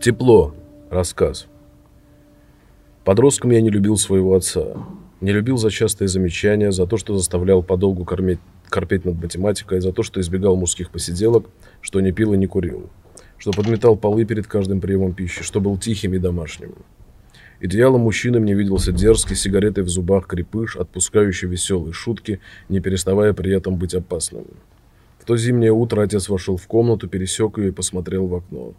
[0.00, 0.54] Тепло.
[0.90, 1.48] Рассказ.
[3.04, 4.76] Подростком я не любил своего отца.
[5.20, 8.38] Не любил за частые замечания, за то, что заставлял подолгу кормить,
[8.68, 12.90] корпеть над математикой, за то, что избегал мужских посиделок, что не пил и не курил,
[13.38, 16.76] что подметал полы перед каждым приемом пищи, что был тихим и домашним.
[17.60, 23.52] Идеалом мужчины мне виделся дерзкий, сигаретой в зубах крепыш, отпускающий веселые шутки, не переставая при
[23.52, 24.44] этом быть опасным.
[25.18, 28.74] В то зимнее утро отец вошел в комнату, пересек ее и посмотрел в окно.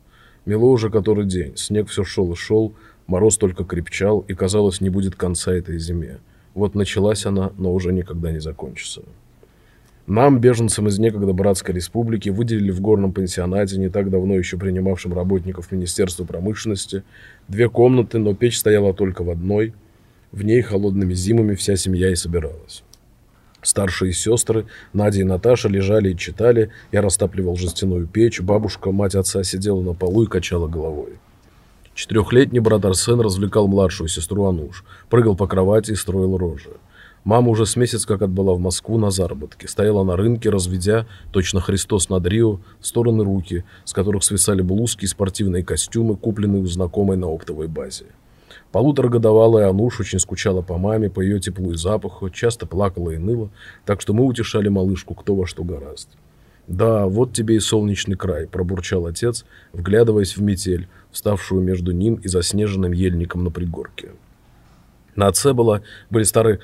[0.46, 2.74] Мело уже который день, снег все шел и шел,
[3.06, 6.20] мороз только крепчал, и, казалось, не будет конца этой зиме.
[6.54, 9.02] Вот началась она, но уже никогда не закончится.
[10.10, 15.14] Нам, беженцам из некогда Братской Республики, выделили в горном пансионате, не так давно еще принимавшим
[15.14, 17.04] работников Министерства промышленности,
[17.48, 19.76] две комнаты, но печь стояла только в одной.
[20.32, 22.84] В ней холодными зимами вся семья и собиралась.
[23.62, 26.72] Старшие сестры, Надя и Наташа, лежали и читали.
[26.92, 28.42] Я растапливал жестяную печь.
[28.42, 31.20] Бабушка, мать отца, сидела на полу и качала головой.
[31.94, 34.84] Четырехлетний брат Арсен развлекал младшую сестру Ануш.
[35.08, 36.72] Прыгал по кровати и строил рожи.
[37.24, 39.66] Мама уже с месяц как отбыла в Москву на заработки.
[39.66, 45.04] Стояла на рынке, разведя, точно Христос над Рио, в стороны руки, с которых свисали блузки
[45.04, 48.06] и спортивные костюмы, купленные у знакомой на оптовой базе.
[48.72, 53.50] Полуторагодовалая Ануш очень скучала по маме, по ее теплу и запаху, часто плакала и ныла,
[53.86, 56.10] так что мы утешали малышку кто во что гораст.
[56.68, 62.28] «Да, вот тебе и солнечный край»,– пробурчал отец, вглядываясь в метель, вставшую между ним и
[62.28, 64.12] заснеженным ельником на пригорке.
[65.16, 65.82] На отце была,
[66.12, 66.60] были старые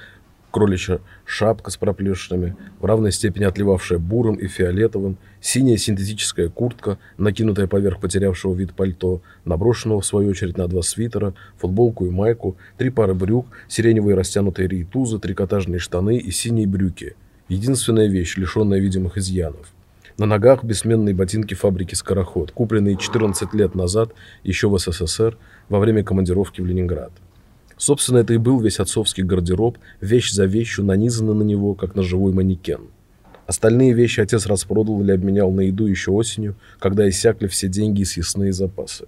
[0.55, 7.67] кроличья шапка с проплешинами, в равной степени отливавшая бурым и фиолетовым, синяя синтетическая куртка, накинутая
[7.67, 12.89] поверх потерявшего вид пальто, наброшенного в свою очередь на два свитера, футболку и майку, три
[12.89, 17.17] пары брюк, сиреневые растянутые рейтузы, трикотажные штаны и синие брюки.
[17.49, 19.73] Единственная вещь, лишенная видимых изъянов.
[20.17, 24.13] На ногах бессменные ботинки фабрики «Скороход», купленные 14 лет назад
[24.45, 27.11] еще в СССР во время командировки в Ленинград.
[27.77, 32.03] Собственно, это и был весь отцовский гардероб, вещь за вещью нанизаны на него, как на
[32.03, 32.81] живой манекен.
[33.47, 38.05] Остальные вещи отец распродал или обменял на еду еще осенью, когда иссякли все деньги и
[38.05, 39.05] съестные запасы.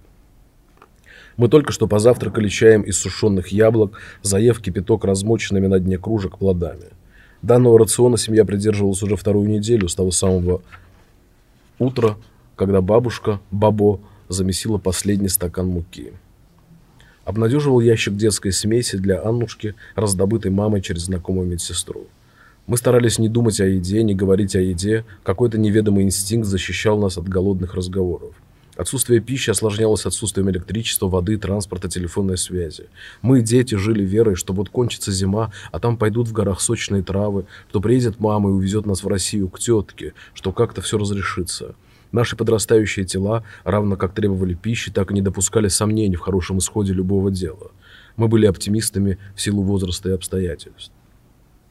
[1.36, 6.86] Мы только что позавтракали чаем из сушеных яблок, заев кипяток размоченными на дне кружек плодами.
[7.42, 10.62] Данного рациона семья придерживалась уже вторую неделю, с того самого
[11.78, 12.16] утра,
[12.56, 16.12] когда бабушка, бабо, замесила последний стакан муки.
[17.28, 22.06] Обнадеживал ящик детской смеси для Аннушки, раздобытой мамой через знакомую медсестру.
[22.66, 25.04] Мы старались не думать о еде, не говорить о еде.
[25.24, 28.34] Какой-то неведомый инстинкт защищал нас от голодных разговоров.
[28.76, 32.86] Отсутствие пищи осложнялось отсутствием электричества, воды, транспорта, телефонной связи.
[33.20, 37.44] Мы, дети, жили верой, что вот кончится зима, а там пойдут в горах сочные травы,
[37.68, 41.74] что приедет мама и увезет нас в Россию к тетке, что как-то все разрешится.
[42.12, 46.92] Наши подрастающие тела, равно как требовали пищи, так и не допускали сомнений в хорошем исходе
[46.92, 47.70] любого дела.
[48.16, 50.92] Мы были оптимистами в силу возраста и обстоятельств.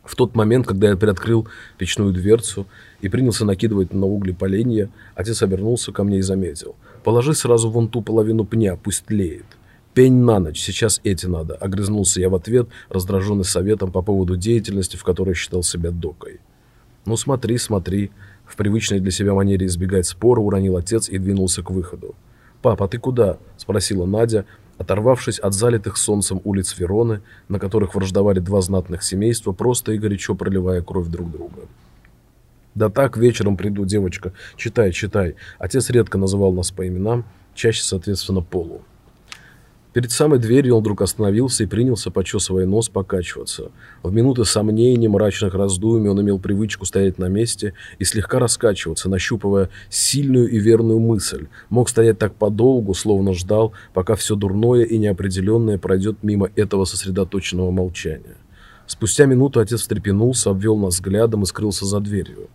[0.07, 2.65] В тот момент, когда я приоткрыл печную дверцу
[3.01, 6.75] и принялся накидывать на угли поленья, отец обернулся ко мне и заметил.
[7.03, 9.45] «Положи сразу вон ту половину пня, пусть тлеет».
[9.93, 14.95] «Пень на ночь, сейчас эти надо»,— огрызнулся я в ответ, раздраженный советом по поводу деятельности,
[14.95, 16.39] в которой считал себя докой.
[17.05, 18.11] «Ну смотри, смотри»,
[18.47, 22.15] в привычной для себя манере избегать спора уронил отец и двинулся к выходу.
[22.61, 24.45] «Папа, а ты куда?»– спросила Надя,
[24.77, 30.35] оторвавшись от залитых солнцем улиц Вероны, на которых враждовали два знатных семейства, просто и горячо
[30.35, 31.61] проливая кровь друг друга.
[32.75, 34.33] «Да так, вечером приду, девочка.
[34.55, 35.35] Читай, читай».
[35.57, 37.25] Отец редко называл нас по именам,
[37.55, 38.81] чаще, соответственно, Полу.
[39.97, 43.71] Перед самой дверью он вдруг остановился и принялся, почесывая нос, покачиваться.
[44.03, 49.71] В минуты сомнений, мрачных раздумий он имел привычку стоять на месте и слегка раскачиваться, нащупывая
[49.89, 51.47] сильную и верную мысль.
[51.71, 57.71] Мог стоять так подолгу, словно ждал, пока все дурное и неопределенное пройдет мимо этого сосредоточенного
[57.71, 58.37] молчания.
[58.85, 62.49] Спустя минуту отец встрепенулся, обвел нас взглядом и скрылся за дверью.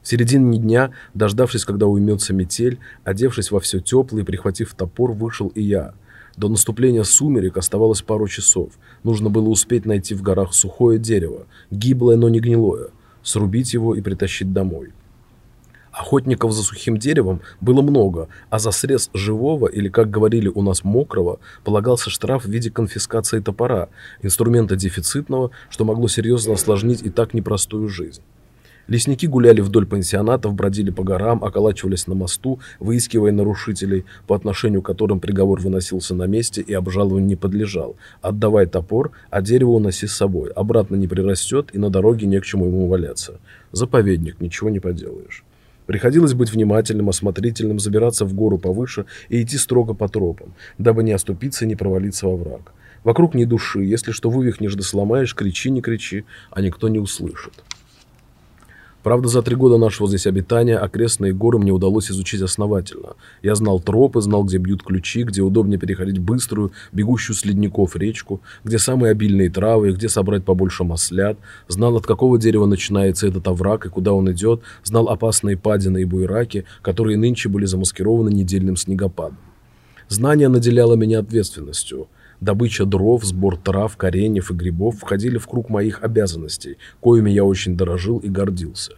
[0.00, 5.48] В середине дня, дождавшись, когда уймется метель, одевшись во все теплое и прихватив топор, вышел
[5.48, 5.92] и я–
[6.36, 8.72] до наступления сумерек оставалось пару часов.
[9.02, 12.88] Нужно было успеть найти в горах сухое дерево, гиблое, но не гнилое,
[13.22, 14.92] срубить его и притащить домой.
[15.92, 20.84] Охотников за сухим деревом было много, а за срез живого, или, как говорили у нас,
[20.84, 23.88] мокрого, полагался штраф в виде конфискации топора,
[24.20, 28.20] инструмента дефицитного, что могло серьезно осложнить и так непростую жизнь.
[28.88, 34.86] Лесники гуляли вдоль пансионатов, бродили по горам, околачивались на мосту, выискивая нарушителей, по отношению к
[34.86, 37.96] которым приговор выносился на месте и обжалованию не подлежал.
[38.22, 40.50] Отдавай топор, а дерево уноси с собой.
[40.50, 43.40] Обратно не прирастет, и на дороге не к чему ему валяться.
[43.72, 45.42] Заповедник, ничего не поделаешь.
[45.86, 51.12] Приходилось быть внимательным, осмотрительным, забираться в гору повыше и идти строго по тропам, дабы не
[51.12, 52.72] оступиться и не провалиться во враг.
[53.02, 57.52] Вокруг ни души, если что вывихнешь да сломаешь, кричи, не кричи, а никто не услышит.
[59.06, 63.10] Правда, за три года нашего здесь обитания окрестные горы мне удалось изучить основательно.
[63.40, 68.40] Я знал тропы, знал, где бьют ключи, где удобнее переходить быструю, бегущую с ледников речку,
[68.64, 71.38] где самые обильные травы, где собрать побольше маслят,
[71.68, 76.04] знал, от какого дерева начинается этот овраг и куда он идет, знал опасные падины и
[76.04, 79.38] буйраки, которые нынче были замаскированы недельным снегопадом.
[80.08, 82.08] Знание наделяло меня ответственностью.
[82.40, 87.76] Добыча дров, сбор трав, кореньев и грибов входили в круг моих обязанностей, коими я очень
[87.76, 88.94] дорожил и гордился.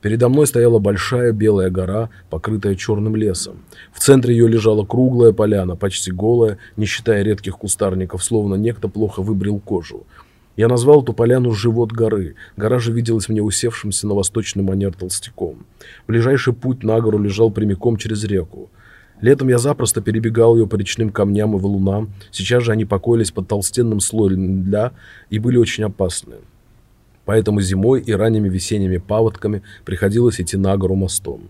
[0.00, 3.64] Передо мной стояла большая белая гора, покрытая черным лесом.
[3.92, 9.22] В центре ее лежала круглая поляна, почти голая, не считая редких кустарников, словно некто плохо
[9.22, 10.06] выбрил кожу.
[10.56, 12.34] Я назвал эту поляну «Живот горы».
[12.56, 15.66] Гора же виделась мне усевшимся на восточный манер толстяком.
[16.08, 18.70] Ближайший путь на гору лежал прямиком через реку.
[19.20, 22.12] Летом я запросто перебегал ее по речным камням и валунам.
[22.30, 24.92] Сейчас же они покоились под толстенным слоем льда
[25.30, 26.36] и были очень опасны.
[27.24, 31.48] Поэтому зимой и ранними весенними паводками приходилось идти на гору мостом.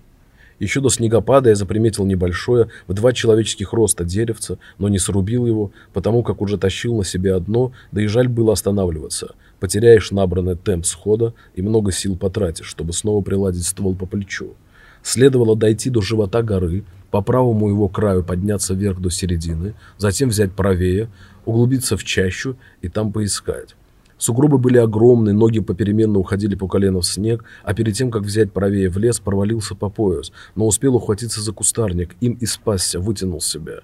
[0.58, 5.70] Еще до снегопада я заприметил небольшое, в два человеческих роста деревце, но не срубил его,
[5.92, 9.34] потому как уже тащил на себе одно, да и жаль было останавливаться.
[9.60, 14.54] Потеряешь набранный темп схода и много сил потратишь, чтобы снова приладить ствол по плечу.
[15.02, 20.52] Следовало дойти до живота горы, по правому его краю подняться вверх до середины, затем взять
[20.52, 21.08] правее,
[21.44, 23.76] углубиться в чащу и там поискать.
[24.18, 28.50] Сугробы были огромные, ноги попеременно уходили по колено в снег, а перед тем, как взять
[28.50, 33.42] правее в лес, провалился по пояс, но успел ухватиться за кустарник, им и спасся, вытянул
[33.42, 33.80] себя.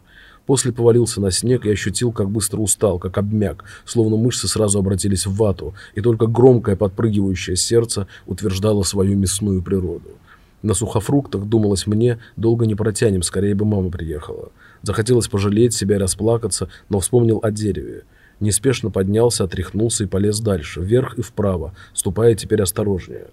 [0.47, 5.27] После повалился на снег и ощутил, как быстро устал, как обмяк, словно мышцы сразу обратились
[5.27, 10.11] в вату, и только громкое подпрыгивающее сердце утверждало свою мясную природу.
[10.63, 14.51] На сухофруктах, думалось мне, долго не протянем, скорее бы мама приехала.
[14.83, 18.05] Захотелось пожалеть себя и расплакаться, но вспомнил о дереве.
[18.39, 23.27] Неспешно поднялся, отряхнулся и полез дальше, вверх и вправо, ступая теперь осторожнее.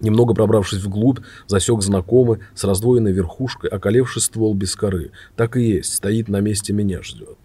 [0.00, 5.12] Немного пробравшись вглубь, засек знакомый, с раздвоенной верхушкой, околевший ствол без коры.
[5.36, 7.38] Так и есть, стоит на месте, меня ждет.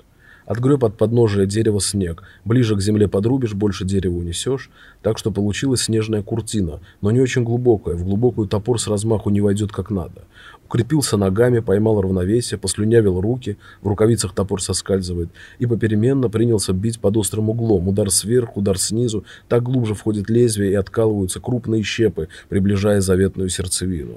[0.50, 2.24] Отгреб от подножия дерева снег.
[2.44, 4.72] Ближе к земле подрубишь, больше дерева унесешь.
[5.04, 7.94] Так что получилась снежная куртина, но не очень глубокая.
[7.94, 10.24] В глубокую топор с размаху не войдет как надо.
[10.66, 15.30] Укрепился ногами, поймал равновесие, послюнявил руки, в рукавицах топор соскальзывает,
[15.60, 17.88] и попеременно принялся бить под острым углом.
[17.88, 19.26] Удар сверху, удар снизу.
[19.50, 24.16] Так глубже входит лезвие и откалываются крупные щепы, приближая заветную сердцевину.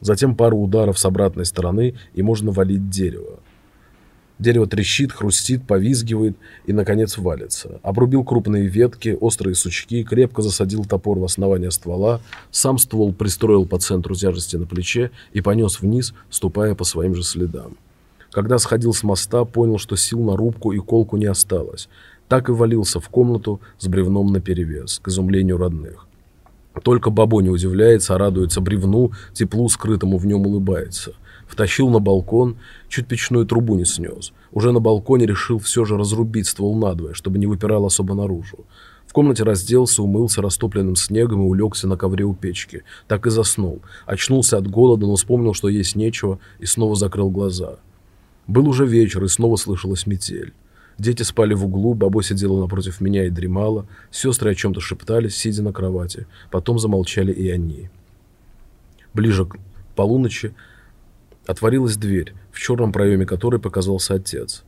[0.00, 3.38] Затем пару ударов с обратной стороны, и можно валить дерево.
[4.40, 6.34] Дерево трещит, хрустит, повизгивает
[6.64, 7.78] и, наконец, валится.
[7.82, 13.78] Обрубил крупные ветки, острые сучки, крепко засадил топор в основание ствола, сам ствол пристроил по
[13.78, 17.76] центру тяжести на плече и понес вниз, ступая по своим же следам.
[18.30, 21.90] Когда сходил с моста, понял, что сил на рубку и колку не осталось.
[22.26, 26.06] Так и валился в комнату с бревном наперевес, к изумлению родных.
[26.82, 31.12] Только бабо не удивляется, а радуется бревну, теплу скрытому в нем улыбается–
[31.50, 32.58] Втащил на балкон,
[32.88, 34.32] чуть печную трубу не снес.
[34.52, 38.66] Уже на балконе решил все же разрубить ствол надвое, чтобы не выпирал особо наружу.
[39.04, 42.84] В комнате разделся, умылся растопленным снегом и улегся на ковре у печки.
[43.08, 43.82] Так и заснул.
[44.06, 47.80] Очнулся от голода, но вспомнил, что есть нечего, и снова закрыл глаза.
[48.46, 50.52] Был уже вечер, и снова слышалась метель.
[50.98, 53.86] Дети спали в углу, бабо сидела напротив меня и дремала.
[54.12, 56.28] Сестры о чем-то шептались, сидя на кровати.
[56.52, 57.90] Потом замолчали и они.
[59.12, 59.56] Ближе к
[59.96, 60.54] полуночи
[61.46, 64.64] Отворилась дверь, в черном проеме которой показался отец.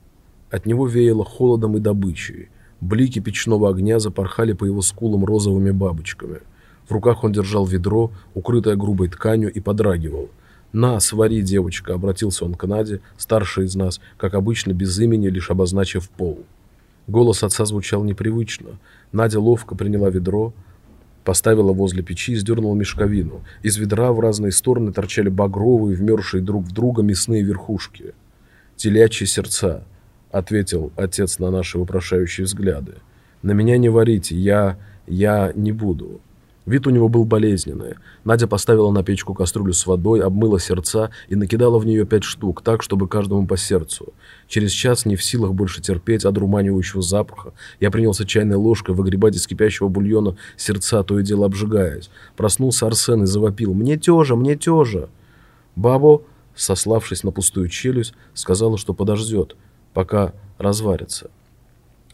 [0.50, 2.48] От него веяло холодом и добычей.
[2.80, 6.40] Блики печного огня запорхали по его скулам розовыми бабочками.
[6.88, 10.28] В руках он держал ведро, укрытое грубой тканью, и подрагивал.
[10.72, 15.50] «На, свари, девочка!»— обратился он к Наде, старшей из нас, как обычно, без имени, лишь
[15.50, 16.44] обозначив пол.
[17.06, 18.78] Голос отца звучал непривычно.
[19.12, 20.54] Надя ловко приняла ведро,
[21.24, 23.42] Поставила возле печи и сдернула мешковину.
[23.62, 28.14] Из ведра в разные стороны торчали багровые, вмерзшие друг в друга мясные верхушки.
[28.76, 29.84] «Телячьи сердца»,—
[30.32, 32.94] ответил отец на наши вопрошающие взгляды.
[33.42, 34.78] «На меня не варите, я...
[35.06, 36.20] я не буду».
[36.64, 37.96] Вид у него был болезненный.
[38.24, 42.62] Надя поставила на печку кастрюлю с водой, обмыла сердца и накидала в нее пять штук,
[42.62, 44.12] так, чтобы каждому по сердцу.
[44.46, 49.46] Через час, не в силах больше терпеть одурманивающего запаха, я принялся чайной ложкой выгребать из
[49.48, 52.10] кипящего бульона сердца, то и дело обжигаясь.
[52.36, 55.08] Проснулся Арсен и завопил «Мне тёжа, мне тёжа!»
[55.74, 56.22] Бабо,
[56.54, 59.56] сославшись на пустую челюсть, сказала, что подождет,
[59.94, 61.30] пока разварится.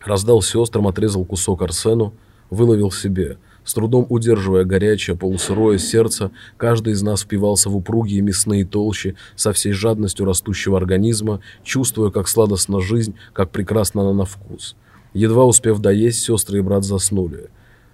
[0.03, 2.15] Раздал сестрам, отрезал кусок Арсену,
[2.49, 3.37] выловил себе–
[3.69, 9.53] с трудом удерживая горячее, полусырое сердце, каждый из нас впивался в упругие мясные толщи со
[9.53, 14.75] всей жадностью растущего организма, чувствуя, как сладостна жизнь, как прекрасна она на вкус.
[15.13, 17.51] Едва успев доесть, сестры и брат заснули.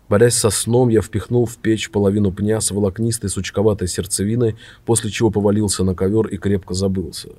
[0.09, 4.54] Борясь со сном, я впихнул в печь половину пня с волокнистой сучковатой сердцевиной,
[4.85, 7.31] после чего повалился на ковер и крепко забылся.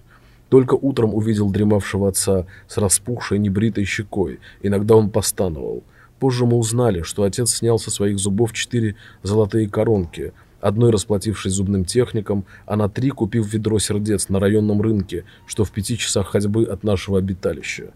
[0.50, 4.42] Только утром увидел дремавшего отца с распухшей небритой щекой.
[4.62, 5.84] Иногда он постановал–
[6.19, 11.86] Позже мы узнали, что отец снял со своих зубов четыре золотые коронки, одной расплатившись зубным
[11.86, 16.63] техником, а на три купив ведро сердец на районном рынке, что в пяти часах ходьбы
[16.63, 17.91] от нашего обиталища.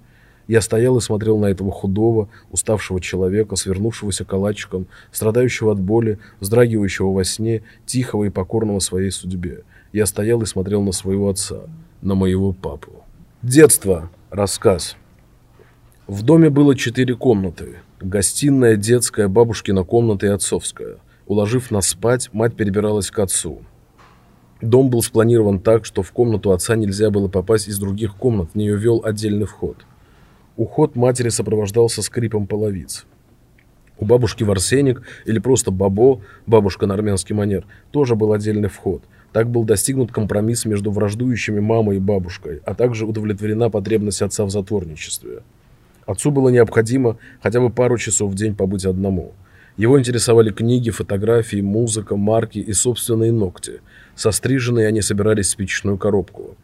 [0.48, 7.14] Я стоял и смотрел на этого худого, уставшего человека, свернувшегося калачиком, страдающего от боли, вздрагивающего
[7.14, 9.64] во сне, тихого и покорного своей судьбе.
[9.94, 11.62] Я стоял и смотрел на своего отца,
[12.02, 13.04] на моего папу.
[13.44, 14.10] Детство.
[14.32, 14.96] Рассказ.
[16.10, 17.76] В доме было четыре комнаты.
[18.02, 20.96] Гостиная, детская, бабушкина комната и отцовская.
[21.28, 23.62] Уложив нас спать, мать перебиралась к отцу.
[24.60, 28.56] Дом был спланирован так, что в комнату отца нельзя было попасть из других комнат, в
[28.56, 29.86] нее вел отдельный вход.
[30.58, 33.06] Уход матери сопровождался скрипом половиц.
[34.00, 39.04] У бабушки Варсеник или просто Бабо, бабушка на армянский манер, тоже был отдельный вход.
[39.32, 44.50] Так был достигнут компромисс между враждующими мамой и бабушкой, а также удовлетворена потребность отца в
[44.50, 45.44] затворничестве.
[46.10, 49.34] Отцу было необходимо хотя бы пару часов в день побыть одному.
[49.78, 53.82] Его интересовали книги, фотографии, музыка, марки и собственные ногти.
[54.16, 56.58] Состриженные они собирались в спичечную коробку.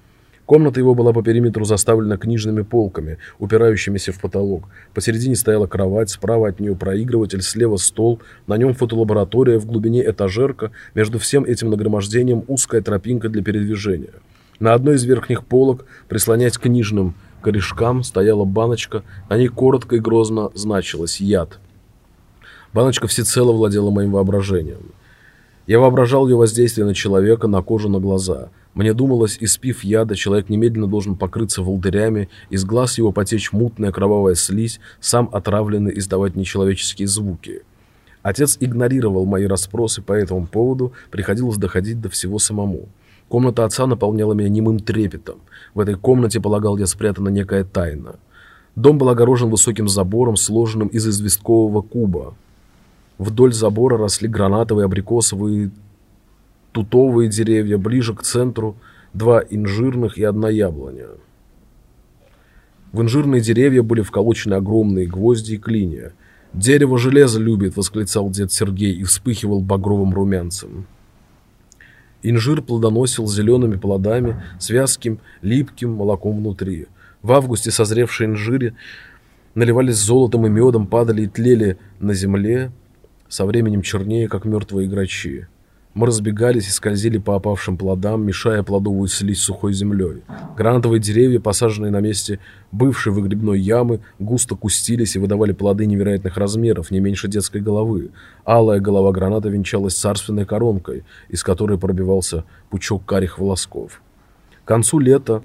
[0.47, 4.63] Комната его была по периметру заставлена книжными полками, упирающимися в потолок.
[4.95, 10.71] Посередине стояла кровать, справа от нее проигрыватель, слева стол, на нем фотолаборатория, в глубине этажерка,
[10.95, 14.13] между всем этим нагромождением узкая тропинка для передвижения.
[14.59, 17.13] На одной из верхних полок, прислонясь к книжным
[17.45, 21.59] корешкам стояла баночка, на ней коротко и грозно значилось «яд».
[22.73, 24.93] Баночка всецело владела моим воображением.
[25.67, 28.49] Я воображал ее воздействие на человека, на кожу, на глаза.
[28.73, 34.33] Мне думалось, испив яда, человек немедленно должен покрыться волдырями, из глаз его потечь мутная кровавая
[34.33, 37.61] слизь, сам отравленный издавать нечеловеческие звуки.
[38.23, 42.89] Отец игнорировал мои расспросы по этому поводу, приходилось доходить до всего самому.
[43.27, 45.39] Комната отца наполняла меня немым трепетом.
[45.73, 48.15] В этой комнате, полагал я, спрятана некая тайна.
[48.75, 52.35] Дом был огорожен высоким забором, сложенным из известкового куба.
[53.17, 55.71] Вдоль забора росли гранатовые, абрикосовые,
[56.71, 58.75] тутовые деревья, ближе к центру
[59.13, 61.07] два инжирных и одна яблоня.
[62.91, 66.13] В инжирные деревья были вколочены огромные гвозди и клинья.
[66.53, 70.85] «Дерево железо любит!»— восклицал дед Сергей и вспыхивал багровым румянцем.
[72.27, 74.71] Инжир плодоносил зелеными плодами с
[75.43, 76.87] липким молоком внутри.
[77.21, 78.73] В августе созревшие инжири
[79.53, 82.71] наливались золотом и медом, падали и тлели на земле,
[83.29, 85.45] со временем чернее, как мертвые грачи.
[85.95, 90.23] Мы разбегались и скользили по опавшим плодам, мешая плодовую слизь сухой землей.
[90.57, 92.39] Гранатовые деревья, посаженные на месте
[92.73, 98.11] бывшей выгребной ямы, густо кустились и выдавали плоды невероятных размеров, не меньше детской головы.
[98.43, 104.01] Алая голова граната венчалась царственной коронкой, из которой пробивался пучок карих волосков.
[104.65, 105.43] К концу лета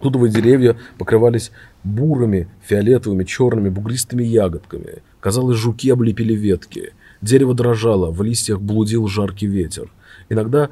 [0.00, 1.52] Тутовые деревья покрывались
[1.84, 5.02] бурыми, фиолетовыми, черными, бугристыми ягодками.
[5.20, 6.94] Казалось, жуки облепили ветки.
[7.22, 9.90] Дерево дрожало, в листьях блудил жаркий ветер.
[10.28, 10.70] Иногда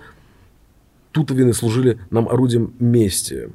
[1.12, 3.50] тутовины служили нам орудием мести.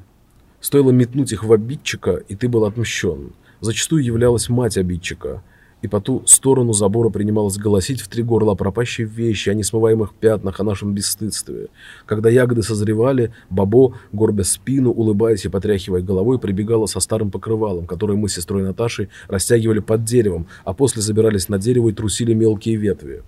[0.60, 3.32] Стоило метнуть их в обидчика, и ты был отмщен.
[3.60, 5.42] Зачастую являлась мать обидчика–
[5.84, 10.14] и по ту сторону забора принималось голосить в три горла о пропащей вещи, о несмываемых
[10.14, 11.68] пятнах, о нашем бесстыдстве.
[12.06, 18.14] Когда ягоды созревали, Бабо, горбя спину, улыбаясь и потряхивая головой, прибегала со старым покрывалом, которое
[18.16, 22.76] мы с сестрой Наташей растягивали под деревом, а после забирались на дерево и трусили мелкие
[22.76, 23.22] ветви.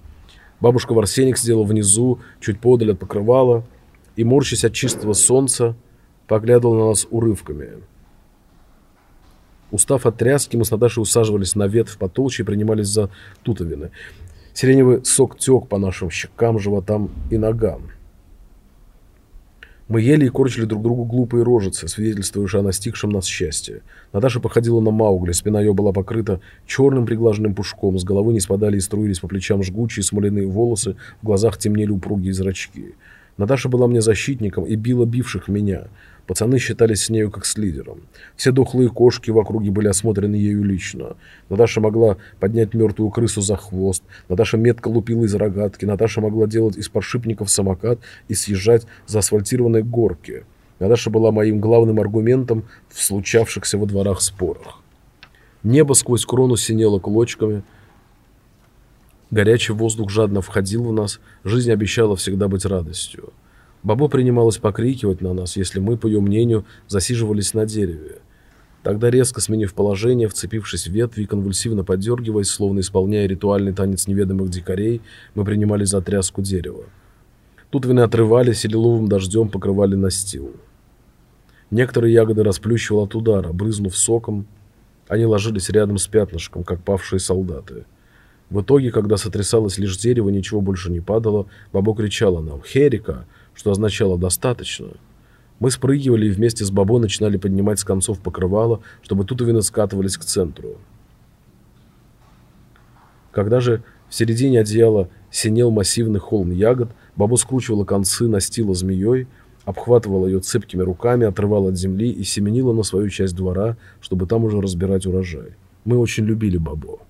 [0.59, 3.67] Бабушка Варсеник сидела внизу, чуть подаль от покрывала,
[4.17, 5.77] и, морщась от чистого солнца,
[6.27, 7.69] поглядывала на нас урывками.
[9.71, 13.11] Устав от тряски, мы с Наташей усаживались на ветвь потолще и принимались за
[13.43, 13.91] тутовины.
[14.55, 17.91] Сиреневый сок тек по нашим щекам, животам и ногам.
[19.89, 23.83] Мы ели и корчили друг другу глупые рожицы, свидетельствующие о настигшем нас счастье.
[24.13, 28.79] Наташа походила на Маугли, спина ее была покрыта черным приглаженным пушком, с головы не спадали
[28.79, 32.95] и струились по плечам жгучие смоляные волосы, в глазах темнели упругие зрачки.
[33.37, 35.89] Наташа была мне защитником и била бивших меня.
[36.27, 38.01] Пацаны считались с нею как с лидером.
[38.35, 41.17] Все дохлые кошки в округе были осмотрены ею лично.
[41.49, 44.03] Наташа могла поднять мертвую крысу за хвост.
[44.29, 45.85] Наташа метко лупила из рогатки.
[45.85, 50.45] Наташа могла делать из подшипников самокат и съезжать за асфальтированной горки.
[50.81, 54.81] Наташа была моим главным аргументом в случавшихся во дворах спорах.
[55.63, 57.63] Небо сквозь крону синело клочками.
[59.31, 61.21] Горячий воздух жадно входил в нас.
[61.45, 63.33] Жизнь обещала всегда быть радостью.
[63.83, 68.19] Бабо принималась покрикивать на нас, если мы, по ее мнению, засиживались на дереве.
[68.83, 74.49] Тогда, резко сменив положение, вцепившись в ветви и конвульсивно подергиваясь, словно исполняя ритуальный танец неведомых
[74.49, 75.03] дикарей,
[75.35, 76.85] мы принимались за тряску дерева.
[77.71, 80.55] Тут вины отрывались и лиловым дождем покрывали настил.
[81.73, 84.47] Некоторые ягоды расплющивал от удара, брызнув соком,
[85.09, 87.87] они ложились рядом с пятнышком, как павшие солдаты.
[88.51, 93.71] В итоге, когда сотрясалось лишь дерево, ничего больше не падало, Бабо кричала нам «Херика!» что
[93.71, 94.89] означало «достаточно».
[95.59, 100.25] Мы спрыгивали и вместе с Бабо начинали поднимать с концов покрывало, чтобы тутовины скатывались к
[100.25, 100.77] центру.
[103.33, 109.27] Когда же в середине одеяла синел массивный холм ягод, Бабо скручивала концы настила змеей,
[109.65, 114.45] обхватывала ее цепкими руками, отрывала от земли и семенила на свою часть двора, чтобы там
[114.45, 115.55] уже разбирать урожай.
[115.87, 117.01] Мы очень любили Бабо.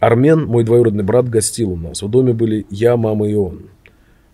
[0.00, 2.02] Армен, мой двоюродный брат, гостил у нас.
[2.02, 3.62] В доме были я, мама и он.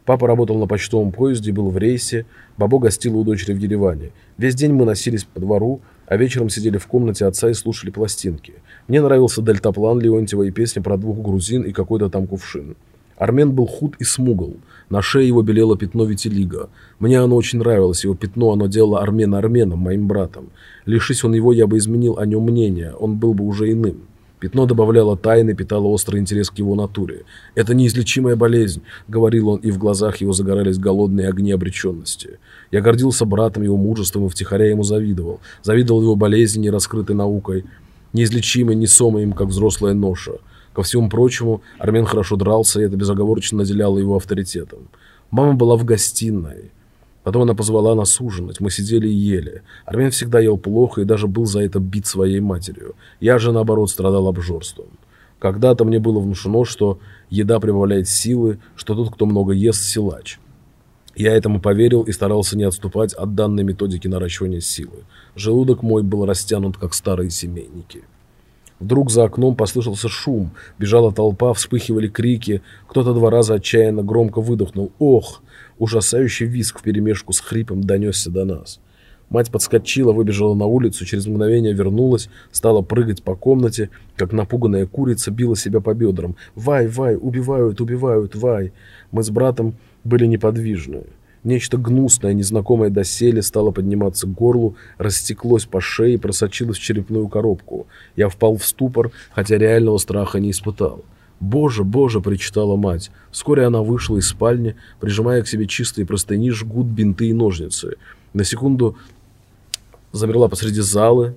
[0.04, 2.26] Папа работал на почтовом поезде, был в рейсе.
[2.56, 4.12] Бабо гостила у дочери в Ереване.
[4.38, 8.54] Весь день мы носились по двору, а вечером сидели в комнате отца и слушали пластинки.
[8.86, 12.76] Мне нравился дельтаплан Леонтьева и песня про двух грузин и какой-то там кувшин.
[13.16, 14.58] Армен был худ и смугл.
[14.90, 16.68] На шее его белело пятно витилиго.
[17.00, 20.50] Мне оно очень нравилось, его пятно, оно делало Армена Арменом, моим братом.
[20.84, 24.02] Лишись он его, я бы изменил о нем мнение, он был бы уже иным.
[24.38, 27.24] Пятно добавляло тайны, питало острый интерес к его натуре.
[27.54, 32.38] «Это неизлечимая болезнь»,— говорил он, и в глазах его загорались голодные огни обреченности.
[32.70, 35.40] Я гордился братом, его мужеством и втихаря ему завидовал.
[35.62, 37.64] Завидовал его болезни, не раскрытой наукой,
[38.12, 40.32] неизлечимой, несомой им, как взрослая ноша.
[40.74, 44.88] Ко всему прочему, Армен хорошо дрался, и это безоговорочно наделяло его авторитетом.
[45.30, 46.70] Мама была в гостиной.
[47.26, 48.60] Потом она позвала нас ужинать.
[48.60, 49.62] Мы сидели и ели.
[49.84, 52.94] Армен всегда ел плохо и даже был за это бит своей матерью.
[53.18, 54.86] Я же, наоборот, страдал обжорством.
[55.40, 60.38] Когда-то мне было внушено, что еда прибавляет силы, что тот, кто много ест, силач.
[61.16, 65.02] Я этому поверил и старался не отступать от данной методики наращивания силы.
[65.34, 68.04] Желудок мой был растянут, как старые семейники.
[68.78, 72.62] Вдруг за окном послышался шум, бежала толпа, вспыхивали крики.
[72.86, 75.42] Кто-то два раза отчаянно громко выдохнул «Ох!»
[75.78, 78.80] Ужасающий визг вперемешку с хрипом донесся до нас.
[79.28, 85.30] Мать подскочила, выбежала на улицу, через мгновение вернулась, стала прыгать по комнате, как напуганная курица
[85.30, 86.36] била себя по бедрам.
[86.54, 88.72] «Вай, Вай, убивают, убивают, Вай!»
[89.10, 91.04] Мы с братом были неподвижны.
[91.42, 97.86] Нечто гнусное, незнакомое доселе, стало подниматься к горлу, растеклось по шее просочилось в черепную коробку.
[98.16, 101.04] Я впал в ступор, хотя реального страха не испытал.
[101.40, 103.10] «Боже, боже!»– причитала мать.
[103.30, 107.96] Вскоре она вышла из спальни, прижимая к себе чистые простыни, жгут, бинты и ножницы.
[108.32, 108.96] На секунду
[110.12, 111.34] замерла посреди залы,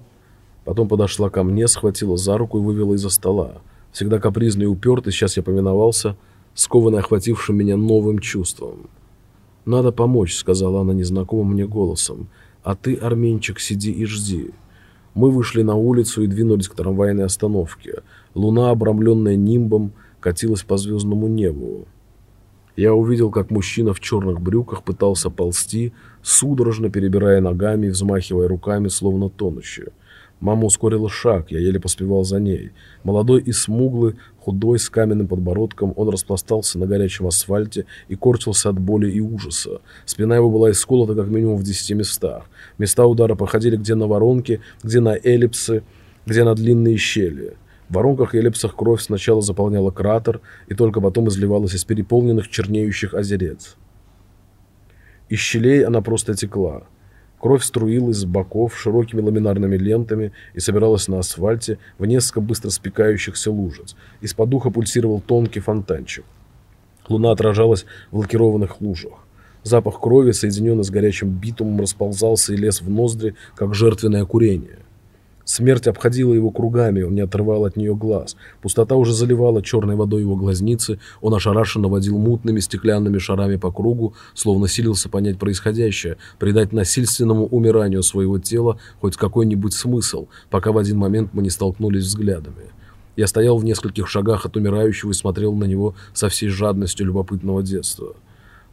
[0.64, 3.56] потом подошла ко мне, схватила за руку и вывела из-за стола.
[3.92, 6.16] Всегда капризный и упертый, сейчас я повиновался,
[6.54, 8.90] скованный охватившим меня новым чувством.
[9.66, 12.28] «Надо помочь»,— сказала она незнакомым мне голосом.
[12.64, 14.52] «А ты, Арменчик, сиди и жди».
[15.14, 18.04] Мы вышли на улицу и двинулись к трамвайной остановке.
[18.36, 21.88] Луна, обрамленная нимбом, катилась по звездному небу.
[22.76, 25.92] Я увидел, как мужчина в черных брюках пытался ползти,
[26.22, 29.88] судорожно перебирая ногами и взмахивая руками, словно тонущий.
[30.40, 32.72] Мама ускорила шаг, я еле поспевал за ней.
[33.04, 38.80] Молодой и смуглый, худой, с каменным подбородком, он распластался на горячем асфальте и корчился от
[38.80, 39.82] боли и ужаса.
[40.06, 42.46] Спина его была исколота как минимум в десяти местах.
[42.78, 45.84] Места удара походили где на воронки, где на эллипсы,
[46.26, 47.58] где на длинные щели.
[47.90, 53.14] В воронках и эллипсах кровь сначала заполняла кратер и только потом изливалась из переполненных чернеющих
[53.14, 53.76] озерец.
[55.28, 56.84] Из щелей она просто текла.
[57.40, 63.52] Кровь струилась с боков широкими ламинарными лентами и собиралась на асфальте в несколько быстро спекающихся
[63.52, 63.96] лужиц.
[64.22, 66.26] Из-под уха пульсировал тонкий фонтанчик.
[67.08, 69.26] Луна отражалась в лакированных лужах.
[69.64, 74.80] Запах крови, соединенный с горячим битумом, расползался и лез в ноздри, как жертвенное курение.
[75.50, 78.36] Смерть обходила его кругами, он не отрывал от нее глаз.
[78.62, 84.14] Пустота уже заливала черной водой его глазницы, он ошарашенно водил мутными стеклянными шарами по кругу,
[84.36, 91.00] словно силился понять происходящее, придать насильственному умиранию своего тела хоть какой-нибудь смысл, пока в один
[91.00, 92.70] момент мы не столкнулись взглядами.
[93.16, 97.64] Я стоял в нескольких шагах от умирающего и смотрел на него со всей жадностью любопытного
[97.64, 98.14] детства.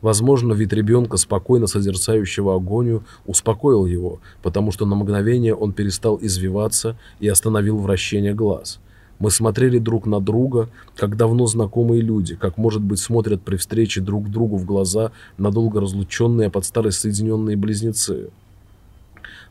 [0.07, 6.97] Возможно, вид ребенка, спокойно созерцающего агонию, успокоил его, потому что на мгновение он перестал извиваться
[7.19, 8.79] и остановил вращение глаз.
[9.19, 14.01] Мы смотрели друг на друга, как давно знакомые люди, как, может быть, смотрят при встрече
[14.01, 18.31] друг другу в глаза надолго разлученные под старость соединенные близнецы.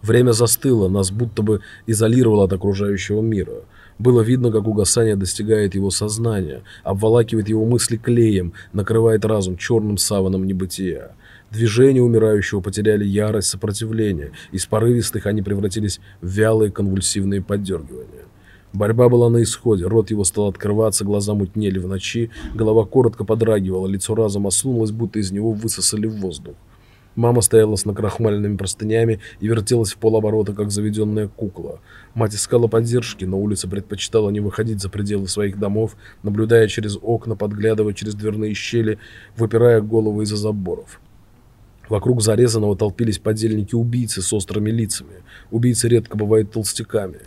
[0.02, 3.56] Время застыло, нас будто бы изолировало от окружающего мира–
[3.98, 10.46] было видно, как угасание достигает его сознания, обволакивает его мысли клеем, накрывает разум черным саваном
[10.46, 11.12] небытия.
[11.52, 18.26] Движения умирающего потеряли ярость сопротивления, из порывистых они превратились в вялые конвульсивные поддергивания.
[18.74, 23.88] Борьба была на исходе, рот его стал открываться, глаза мутнели в ночи, голова коротко подрагивала,
[23.88, 26.56] лицо разом осунулось, будто из него высосали воздух.
[27.16, 31.80] Мама стояла с накрахмаленными простынями и вертелась в полоборота, как заведенная кукла.
[32.14, 37.36] Мать искала поддержки, но улица предпочитала не выходить за пределы своих домов, наблюдая через окна,
[37.36, 39.00] подглядывая через дверные щели,
[39.38, 41.00] выпирая головы из-за заборов.
[41.88, 45.24] Вокруг зарезанного толпились подельники-убийцы с острыми лицами.
[45.52, 47.20] Убийцы редко бывают толстяками.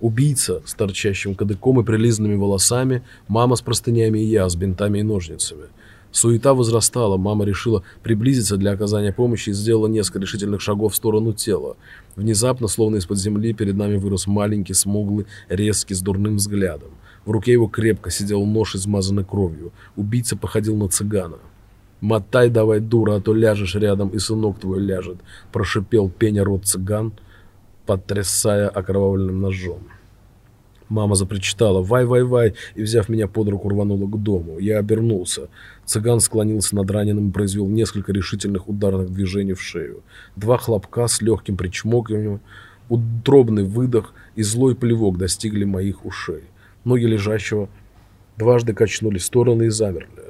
[0.00, 5.02] Убийца с торчащим кадыком и прилизанными волосами, мама с простынями и я с бинтами и
[5.02, 5.64] ножницами–
[6.14, 11.32] Суета возрастала, мама решила приблизиться для оказания помощи и сделала несколько решительных шагов в сторону
[11.32, 11.76] тела.
[12.14, 16.90] Внезапно, словно из-под земли, перед нами вырос маленький, смуглый, резкий, с дурным взглядом.
[17.24, 19.72] В руке его крепко сидел нож, измазанный кровью.
[19.96, 21.38] Убийца походил на цыгана.
[22.00, 25.16] «Мотай давай, дура, а то ляжешь рядом, и сынок твой ляжет»,–
[25.52, 27.12] прошипел пеня рот цыган,
[27.86, 29.80] потрясая окровавленным ножом.
[30.88, 34.58] Мама запричитала «Вай-вай-вай!» и, взяв меня под руку, рванула к дому.
[34.58, 35.48] Я обернулся.
[35.86, 40.02] Цыган склонился над раненым и произвел несколько решительных ударных движений в шею.
[40.36, 42.40] Два хлопка с легким причмокиванием,
[42.88, 46.44] утробный выдох и злой плевок достигли моих ушей.
[46.84, 47.70] Ноги лежащего
[48.36, 50.24] дважды качнулись в стороны и замерли.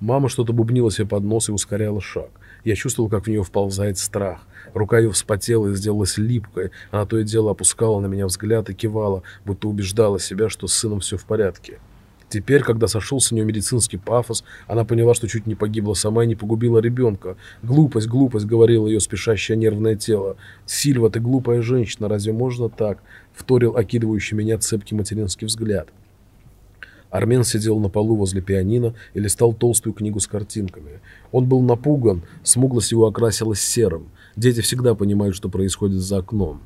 [0.00, 2.30] Мама что-то бубнила себе под нос и ускоряла шаг.
[2.64, 4.46] Я чувствовал, как в нее вползает страх.
[4.74, 6.70] Рука ее вспотела и сделалась липкой.
[6.90, 10.74] Она то и дело опускала на меня взгляд и кивала, будто убеждала себя, что с
[10.74, 11.78] сыном все в порядке.
[12.32, 16.26] Теперь, когда сошел с нее медицинский пафос, она поняла, что чуть не погибла сама и
[16.26, 17.36] не погубила ребенка.
[17.62, 20.36] «Глупость, глупость»,— говорило ее спешащее нервное тело.
[20.64, 23.02] «Сильва, ты глупая женщина, разве можно так?»—
[23.34, 25.90] вторил окидывающий меня цепкий материнский взгляд.
[27.10, 31.00] Армен сидел на полу возле пианино и листал толстую книгу с картинками.
[31.30, 34.08] Он был напуган, смуглость его окрасилась серым.
[34.36, 36.60] Дети всегда понимают, что происходит за окном.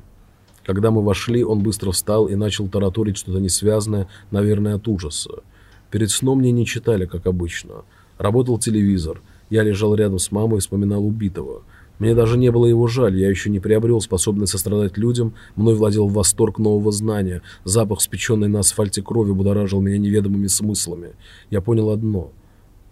[0.65, 5.43] Когда мы вошли, он быстро встал и начал тараторить что-то несвязное, наверное, от ужаса.
[5.91, 7.85] Перед сном мне не читали, как обычно.
[8.17, 9.21] Работал телевизор.
[9.49, 11.63] Я лежал рядом с мамой и вспоминал убитого.
[11.99, 16.07] Мне даже не было его жаль, я еще не приобрел способность сострадать людям, мной владел
[16.07, 21.13] восторг нового знания, запах спеченной на асфальте крови будоражил меня неведомыми смыслами.
[21.49, 22.31] Я понял одно.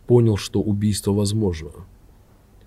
[0.08, 1.70] Понял, что убийство возможно.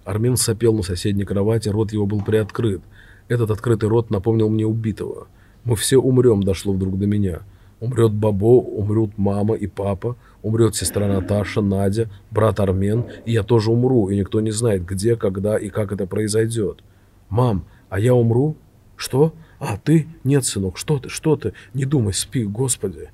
[0.09, 2.81] Армен сопел на соседней кровати, рот его был приоткрыт.
[3.29, 5.29] Этот открытый рот напомнил мне убитого.
[5.65, 7.41] Мы все умрем, дошло вдруг до меня.
[7.79, 13.71] Умрет Бабо, умрут мама и папа, умрет сестра Наташа, Надя, брат Армен, и я тоже
[13.71, 16.83] умру, и никто не знает, где, когда и как это произойдет.
[17.29, 18.57] Мам, а я умру?
[18.97, 19.35] Что?
[19.61, 20.07] А, ты?
[20.25, 21.53] Нет, сынок, что ты, что ты?
[21.75, 23.11] Не думай, спи, Господи.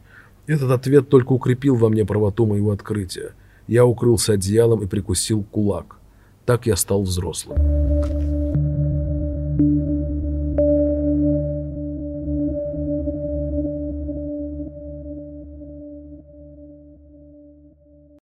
[0.46, 3.32] Этот ответ только укрепил во мне правоту моего открытия.
[3.66, 5.98] Я укрылся одеялом и прикусил кулак.
[6.46, 8.13] Так я стал взрослым.